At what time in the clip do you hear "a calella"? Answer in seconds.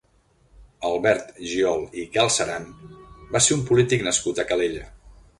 4.41-4.83